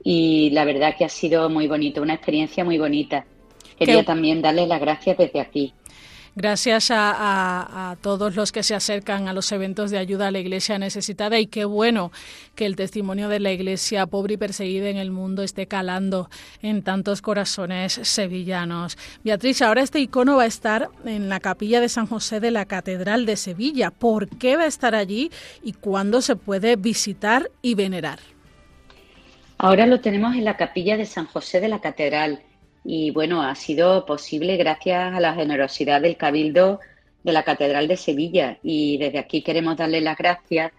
[0.02, 3.26] y la verdad que ha sido muy bonito, una experiencia muy bonita.
[3.76, 5.74] Quería también darles las gracias desde aquí.
[6.40, 10.78] Gracias a, todos los que se acercan a los eventos de ayuda a la Iglesia
[10.78, 12.12] necesitada y qué bueno
[12.54, 16.30] que el testimonio de la Iglesia pobre y perseguida en el mundo esté calando
[16.62, 18.96] en tantos corazones sevillanos.
[19.24, 22.66] Beatriz, ahora este icono va a estar en la capilla de San José de la
[22.66, 23.90] Catedral de Sevilla.
[23.90, 25.32] ¿Por qué va a estar allí
[25.64, 28.20] y cuándo se puede visitar y venerar?
[29.58, 32.44] Ahora lo tenemos en la capilla de San José de la Catedral
[32.90, 36.80] y bueno, ha sido posible gracias a la generosidad del Cabildo
[37.22, 40.72] de la Catedral de Sevilla y desde aquí queremos darle las gracias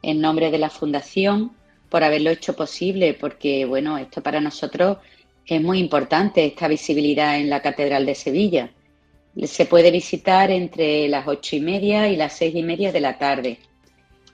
[0.00, 1.56] en nombre de la Fundación
[1.88, 4.98] por haberlo hecho posible porque bueno, esto para nosotros
[5.44, 8.70] es muy importante, esta visibilidad en la Catedral de Sevilla.
[9.42, 13.18] Se puede visitar entre las ocho y media y las seis y media de la
[13.18, 13.58] tarde.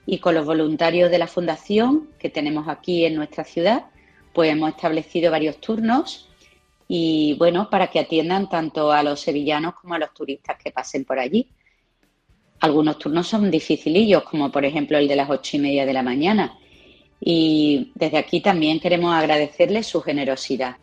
[0.05, 3.85] Y con los voluntarios de la Fundación que tenemos aquí en nuestra ciudad,
[4.33, 6.29] pues hemos establecido varios turnos
[6.87, 11.05] y bueno, para que atiendan tanto a los sevillanos como a los turistas que pasen
[11.05, 11.47] por allí.
[12.59, 16.03] Algunos turnos son dificilillos, como por ejemplo el de las ocho y media de la
[16.03, 16.57] mañana.
[17.19, 20.77] Y desde aquí también queremos agradecerles su generosidad.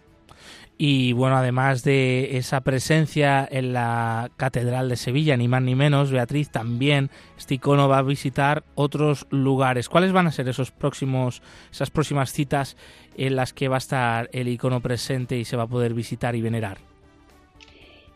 [0.83, 6.11] Y bueno, además de esa presencia en la Catedral de Sevilla, ni más ni menos,
[6.11, 9.91] Beatriz, también este icono va a visitar otros lugares.
[9.91, 12.78] ¿Cuáles van a ser esos próximos, esas próximas citas
[13.18, 16.35] en las que va a estar el icono presente y se va a poder visitar
[16.35, 16.78] y venerar?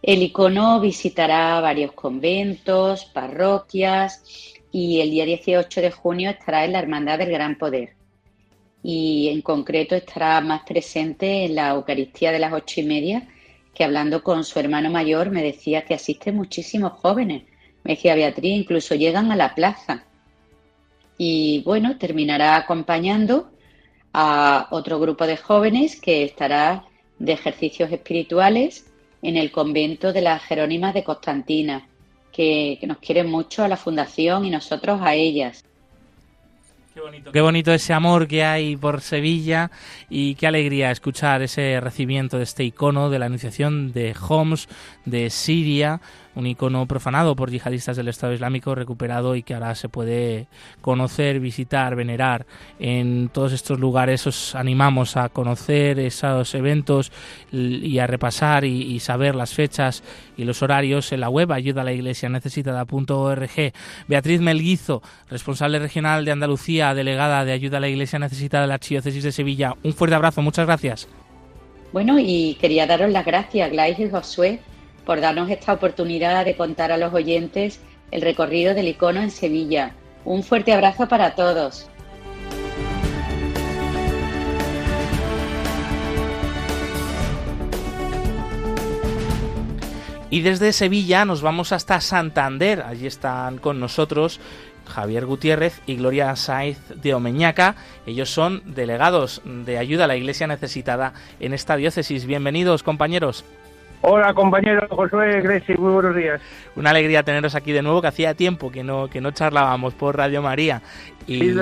[0.01, 4.23] El icono visitará varios conventos, parroquias
[4.73, 7.95] y el día 18 de junio estará en la Hermandad del Gran Poder
[8.87, 13.27] y en concreto estará más presente en la Eucaristía de las ocho y media,
[13.73, 17.45] que hablando con su hermano mayor me decía que asisten muchísimos jóvenes.
[17.83, 20.05] Me decía Beatriz, incluso llegan a la plaza.
[21.17, 23.51] Y bueno, terminará acompañando
[24.13, 26.85] a otro grupo de jóvenes que estará
[27.19, 31.89] de ejercicios espirituales en el convento de las Jerónimas de Constantina,
[32.33, 35.65] que, que nos quieren mucho a la fundación y nosotros a ellas.
[37.33, 37.73] Qué bonito.
[37.73, 39.73] ese amor que hay por Sevilla
[40.09, 44.69] y qué alegría escuchar ese recibimiento de este icono de la Anunciación de Homs
[45.05, 46.01] de Siria
[46.35, 50.47] un icono profanado por yihadistas del Estado Islámico, recuperado y que ahora se puede
[50.81, 52.47] conocer, visitar, venerar.
[52.79, 57.13] En todos estos lugares os animamos a conocer esos eventos
[57.53, 60.03] y a repasar y, saber las fechas
[60.37, 63.73] y los horarios en la web ayuda a la iglesia necesitada.org.
[64.09, 68.75] Beatriz Melguizo, responsable regional de Andalucía, delegada de ayuda a la iglesia necesitada de la
[68.75, 69.75] Archidiócesis de Sevilla.
[69.83, 71.09] Un fuerte abrazo, muchas gracias.
[71.93, 74.59] Bueno, y quería daros las gracias, Glais y Josué,
[75.05, 77.81] por darnos esta oportunidad de contar a los oyentes
[78.11, 79.95] el recorrido del icono en Sevilla.
[80.25, 81.89] Un fuerte abrazo para todos.
[90.31, 92.83] Y desde Sevilla nos vamos hasta Santander.
[92.83, 94.41] Allí están con nosotros
[94.85, 97.77] Javier Gutiérrez y Gloria Saiz de Omeñaca.
[98.05, 102.27] Ellos son delegados de ayuda a la Iglesia necesitada en esta diócesis.
[102.27, 103.45] Bienvenidos, compañeros.
[104.07, 106.39] Hola compañero Josué Greci, muy buenos días.
[106.77, 110.15] Una alegría teneros aquí de nuevo, que hacía tiempo que no, que no charlábamos por
[110.15, 110.83] Radio María.
[111.27, 111.55] Y,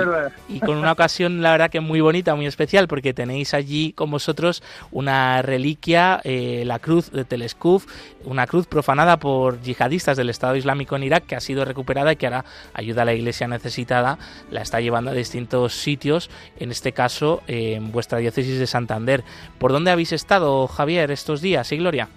[0.49, 4.11] y con una ocasión, la verdad que muy bonita, muy especial, porque tenéis allí con
[4.11, 7.85] vosotros una reliquia, eh, la cruz de Telescuf,
[8.25, 12.17] una cruz profanada por yihadistas del Estado Islámico en Irak, que ha sido recuperada y
[12.17, 14.17] que ahora ayuda a la iglesia necesitada,
[14.51, 16.29] la está llevando a distintos sitios,
[16.59, 19.23] en este caso en vuestra diócesis de Santander.
[19.59, 21.71] ¿Por dónde habéis estado, Javier, estos días?
[21.71, 22.09] ¿Y Gloria?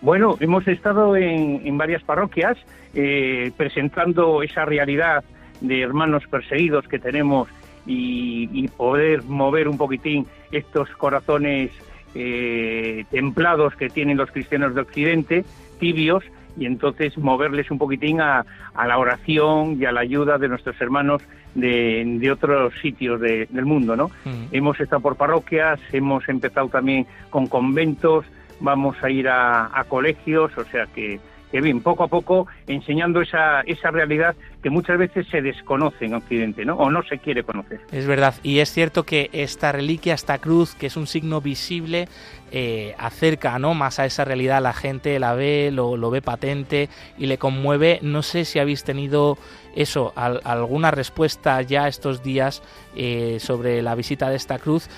[0.00, 2.56] Bueno, hemos estado en, varias parroquias
[2.94, 5.24] eh, presentando esa realidad
[5.60, 7.48] de hermanos perseguidos que tenemos
[7.84, 11.70] y, poder mover un poquitín estos corazones
[12.14, 15.44] eh, templados que tienen los cristianos de Occidente,
[15.80, 16.22] tibios,
[16.56, 18.44] y entonces moverles un poquitín a,
[18.76, 21.22] la oración y a la ayuda de nuestros hermanos
[21.54, 24.10] de, otros sitios del mundo, ¿no?
[24.52, 28.26] Hemos estado por parroquias, hemos empezado también con conventos,
[28.60, 33.62] vamos a ir a, colegios, o sea que, que, bien, poco a poco enseñando esa,
[33.62, 36.76] esa realidad que muchas veces se desconoce en Occidente, ¿no?
[36.76, 37.80] O no se quiere conocer.
[37.92, 42.08] Es verdad, y es cierto que esta reliquia, esta cruz, que es un signo visible,
[42.50, 43.74] eh, acerca ¿no?
[43.74, 46.88] más a esa realidad, la gente la ve, lo, ve patente
[47.18, 47.98] y le conmueve.
[48.02, 49.36] No sé si habéis tenido
[49.78, 52.62] eso, alguna respuesta ya estos días
[52.96, 54.90] eh, sobre la visita de esta cruz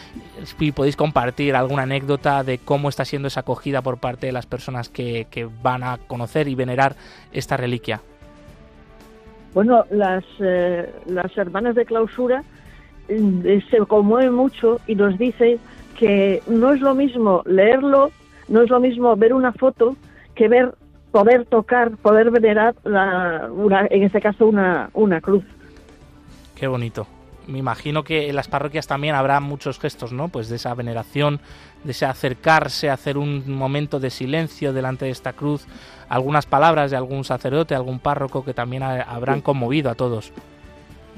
[0.58, 4.46] y podéis compartir alguna anécdota de cómo está siendo esa acogida por parte de las
[4.46, 5.26] personas que,
[5.62, 6.96] van a conocer y venerar
[7.30, 8.00] esta reliquia.
[9.52, 12.42] Bueno, las, eh, las hermanas de clausura
[13.06, 15.58] se conmueven mucho y nos dicen
[15.98, 18.12] que no es lo mismo leerlo,
[18.48, 19.96] no es lo mismo ver una foto
[20.34, 20.74] que ver,
[21.10, 23.48] poder tocar, poder venerar, la,
[23.90, 25.44] en este caso, una, una cruz.
[26.54, 27.06] Qué bonito.
[27.46, 30.28] Me imagino que en las parroquias también habrá muchos gestos, ¿no?
[30.28, 31.40] Pues de esa veneración,
[31.84, 35.66] de ese acercarse, hacer un momento de silencio delante de esta cruz,
[36.08, 40.32] algunas palabras de algún sacerdote, algún párroco que también habrán conmovido a todos.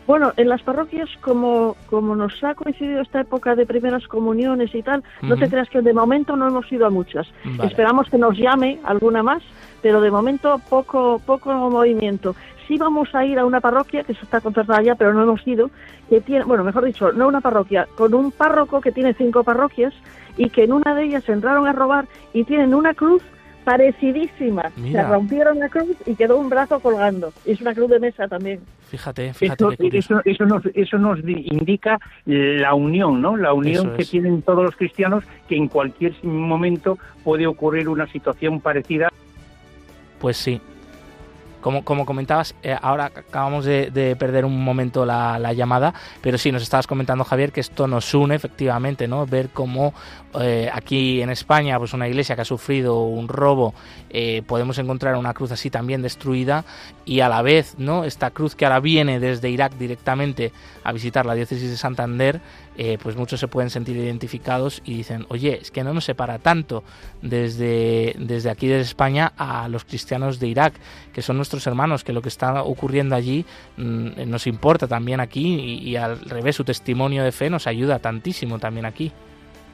[0.07, 4.83] Bueno, en las parroquias, como, como nos ha coincidido esta época de primeras comuniones y
[4.83, 7.27] tal, no te creas que de momento no hemos ido a muchas.
[7.63, 9.43] Esperamos que nos llame alguna más,
[9.83, 12.35] pero de momento poco, poco movimiento.
[12.69, 15.47] Sí vamos a ir a una parroquia que se está contratada ya, pero no hemos
[15.47, 15.71] ido,
[16.09, 19.93] que tiene, bueno, mejor dicho, no una parroquia, con un párroco que tiene cinco parroquias
[20.37, 23.23] y que en una de ellas entraron a robar y tienen una cruz
[23.65, 24.71] parecidísima.
[24.91, 27.33] Se rompieron la cruz y quedó un brazo colgando.
[27.45, 28.61] Es una cruz de mesa también.
[28.89, 29.67] Fíjate, fíjate.
[29.93, 33.37] Eso, eso, nos, eso nos indica la unión, ¿no?
[33.37, 38.61] La unión que tienen todos los cristianos, que en cualquier momento puede ocurrir una situación
[38.61, 39.09] parecida.
[40.23, 40.61] Pues sí,
[41.61, 46.63] como, como comentabas, eh, ahora acabamos de, perder un momento la, llamada, pero sí, nos
[46.63, 49.27] estabas comentando, Javier, que esto nos une efectivamente, ¿no?
[49.27, 49.95] Ver cómo
[50.41, 53.75] eh, aquí en España, pues una iglesia que ha sufrido un robo,
[54.11, 56.65] eh, podemos encontrar una cruz así también destruida
[57.05, 58.05] y a la vez, ¿no?
[58.05, 60.53] Esta cruz que ahora viene desde Irak directamente
[60.85, 62.41] a visitar la diócesis de Santander,
[62.77, 66.39] eh, pues muchos se pueden sentir identificados y dicen, oye, es que no nos separa
[66.39, 66.83] tanto
[67.21, 70.75] desde, desde aquí, desde España, a los cristianos de Irak,
[71.13, 73.45] que son nuestros hermanos, que lo que está ocurriendo allí
[73.77, 78.59] mm, nos importa también aquí y, al revés, su testimonio de fe nos ayuda tantísimo
[78.59, 79.13] también aquí.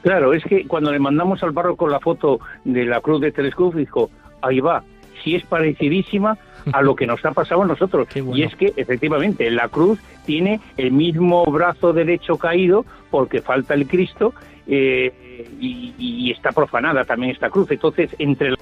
[0.01, 3.31] Claro, es que cuando le mandamos al barro con la foto de la cruz de
[3.31, 4.09] Telescopio, dijo,
[4.41, 4.83] ahí va,
[5.23, 6.37] si es parecidísima
[6.71, 8.07] a lo que nos ha pasado a nosotros.
[8.33, 13.87] Y es que efectivamente la cruz tiene el mismo brazo derecho caído porque falta el
[13.87, 14.33] Cristo
[14.67, 15.13] eh,
[15.59, 17.71] y, está profanada también esta cruz.
[17.71, 18.53] Entonces, entre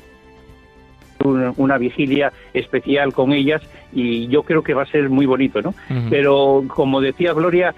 [1.57, 5.73] una, vigilia especial con ellas y yo creo que va a ser muy bonito, ¿no?
[6.09, 7.75] Pero como decía Gloria,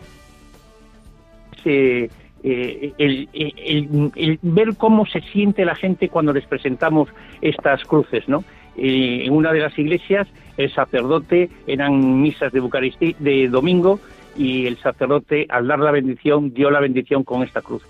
[1.66, 7.10] eh, el, ver cómo se siente la gente cuando les presentamos
[7.42, 8.44] estas cruces, ¿no?
[8.76, 14.00] En una de las iglesias el sacerdote eran misas de Bucarestí de domingo
[14.38, 17.84] y el sacerdote al dar la bendición dio la bendición con esta cruz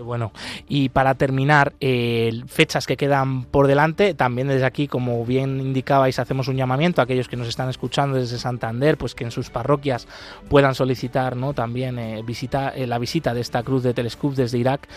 [0.00, 0.32] bueno.
[0.68, 6.18] Y para terminar, eh, fechas que quedan por delante, también desde aquí, como bien indicabais,
[6.18, 9.50] hacemos un llamamiento a aquellos que nos están escuchando desde Santander, pues que en sus
[9.50, 10.08] parroquias
[10.48, 11.52] puedan solicitar ¿no?
[11.54, 14.88] también eh, eh, la visita de esta cruz de Telescoop desde Irak.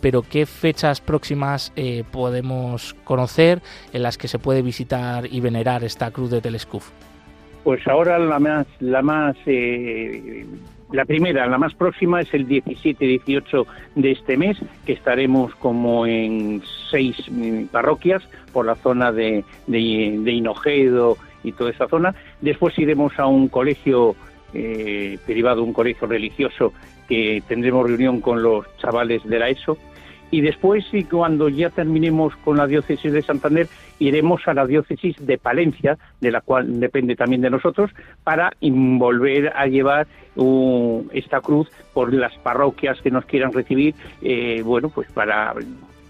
[0.00, 1.72] pero ¿qué fechas próximas
[2.10, 6.82] podemos conocer en las que se puede visitar y venerar esta cruz de Telescoop?
[7.64, 9.36] Pues ahora la más, la más
[10.92, 16.62] la primera, la más próxima, es el 17-18 de este mes, que estaremos como en
[16.90, 18.22] seis mm, parroquias
[18.52, 22.14] por la zona de, de, Hinojedo y toda esa zona.
[22.40, 24.16] Después iremos a un colegio
[24.52, 26.72] eh, privado, un colegio religioso,
[27.08, 29.76] que tendremos reunión con los chavales de la ESO
[30.30, 33.68] y después, y cuando ya terminemos con la diócesis de Santander,
[33.98, 37.90] iremos a la diócesis de Palencia, de la cual depende también de nosotros,
[38.22, 40.06] para volver a llevar
[41.12, 45.54] esta cruz por las parroquias que nos quieran recibir, eh, bueno, pues para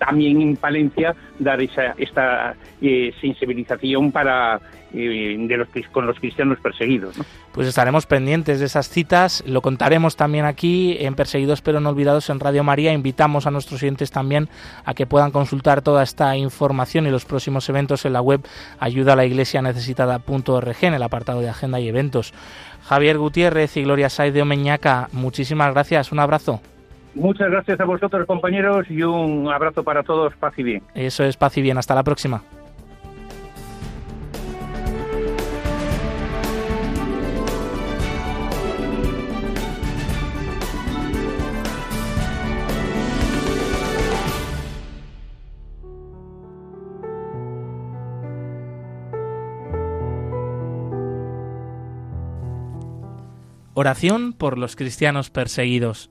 [0.00, 4.60] también en Palencia dar esa, esta eh, sensibilización para
[4.92, 7.16] eh, de los, con los cristianos perseguidos.
[7.52, 12.30] Pues estaremos pendientes de esas citas, lo contaremos también aquí en Perseguidos pero no olvidados
[12.30, 12.92] en Radio María.
[12.92, 14.48] Invitamos a nuestros oyentes también
[14.84, 18.40] a que puedan consultar toda esta información y los próximos eventos en la web
[18.78, 22.32] ayuda a la iglesia necesitada.org en el apartado de agenda y eventos.
[22.84, 26.60] Javier Gutiérrez y Gloria Said de Omeñaca, muchísimas gracias, un abrazo.
[27.14, 30.34] Muchas gracias a vosotros, compañeros, y un abrazo para todos.
[30.36, 30.82] Paz y bien.
[30.94, 31.78] Eso es, paz y bien.
[31.78, 32.42] Hasta la próxima.
[53.80, 56.10] Oración por los cristianos perseguidos.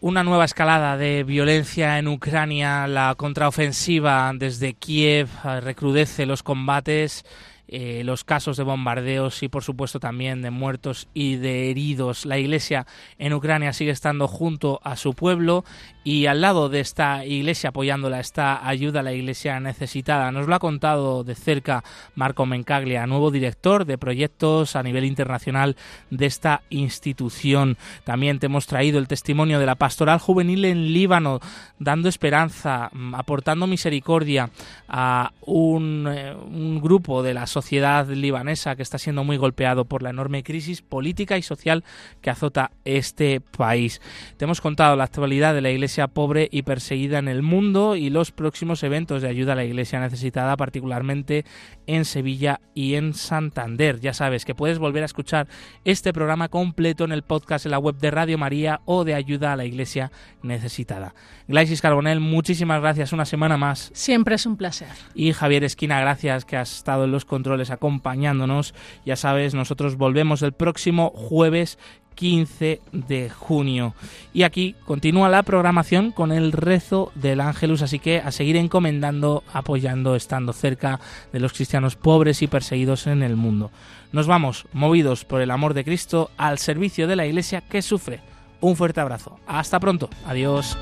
[0.00, 7.24] Una nueva escalada de violencia en Ucrania, la contraofensiva desde Kiev eh, recrudece los combates
[7.72, 12.26] eh, los casos de bombardeos y por supuesto también de muertos y de heridos.
[12.26, 12.84] La iglesia
[13.16, 15.64] en Ucrania sigue estando junto a su pueblo
[16.02, 20.32] y al lado de esta iglesia apoyándola está ayuda a la iglesia necesitada.
[20.32, 21.84] Nos lo ha contado de cerca
[22.14, 25.76] Marco Mencaglia, nuevo director de proyectos a nivel internacional
[26.10, 27.76] de esta institución.
[28.04, 31.40] También te hemos traído el testimonio de la pastoral juvenil en Líbano,
[31.78, 34.50] dando esperanza, aportando misericordia
[34.88, 40.02] a un, eh, un grupo de la sociedad libanesa que está siendo muy golpeado por
[40.02, 41.84] la enorme crisis política y social
[42.22, 44.00] que azota este país.
[44.38, 48.10] Te hemos contado la actualidad de la iglesia pobre y perseguida en el mundo y
[48.10, 51.44] los próximos eventos de ayuda a la iglesia necesitada, particularmente
[51.86, 54.00] en Sevilla y en Santander.
[54.00, 55.48] Ya sabes que puedes volver a escuchar
[55.84, 59.52] este programa completo en el podcast en la web de Radio María o de ayuda
[59.52, 60.12] a la iglesia
[60.42, 61.14] necesitada.
[61.48, 63.90] Glaisis Carbonel, muchísimas gracias una semana más.
[63.92, 64.88] Siempre es un placer.
[65.14, 68.74] Y Javier Esquina, gracias que has estado en los controles acompañándonos.
[69.04, 71.78] Ya sabes, nosotros volvemos el próximo jueves
[72.20, 73.94] 15 de junio.
[74.34, 79.42] Y aquí continúa la programación con el rezo del Ángelus, así que a seguir encomendando,
[79.54, 81.00] apoyando, estando cerca
[81.32, 83.70] de los cristianos pobres y perseguidos en el mundo.
[84.12, 88.20] Nos vamos, movidos por el amor de Cristo, al servicio de la Iglesia que sufre.
[88.60, 89.40] Un fuerte abrazo.
[89.46, 90.10] Hasta pronto.
[90.26, 90.76] Adiós.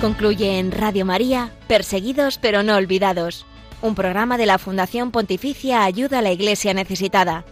[0.00, 3.44] Concluye en Radio María, Perseguidos pero no olvidados
[3.82, 7.44] un programa de la Fundación Pontificia Ayuda a la Iglesia Necesitada